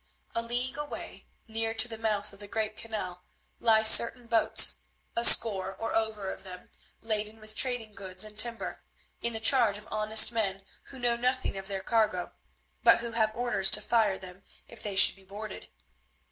A 0.33 0.41
league 0.41 0.79
away, 0.79 1.27
near 1.47 1.75
to 1.75 1.87
the 1.87 1.99
mouth 1.99 2.33
of 2.33 2.39
the 2.39 2.47
great 2.47 2.75
canal, 2.75 3.23
lie 3.59 3.83
certain 3.83 4.25
boats, 4.25 4.77
a 5.15 5.23
score 5.23 5.75
or 5.75 5.95
over 5.95 6.33
of 6.33 6.43
them, 6.43 6.71
laden 7.01 7.39
with 7.39 7.53
trading 7.53 7.93
goods 7.93 8.23
and 8.23 8.35
timber, 8.35 8.81
in 9.21 9.33
the 9.33 9.39
charge 9.39 9.77
of 9.77 9.87
honest 9.91 10.31
men 10.31 10.63
who 10.85 10.97
know 10.97 11.15
nothing 11.17 11.55
of 11.55 11.67
their 11.67 11.83
cargo, 11.83 12.31
but 12.81 13.01
who 13.01 13.11
have 13.11 13.35
orders 13.35 13.69
to 13.69 13.79
fire 13.79 14.17
them 14.17 14.41
if 14.67 14.81
they 14.81 14.95
should 14.95 15.15
be 15.15 15.23
boarded. 15.23 15.69